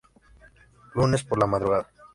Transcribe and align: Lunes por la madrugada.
Lunes 0.95 1.23
por 1.23 1.37
la 1.37 1.45
madrugada. 1.45 1.87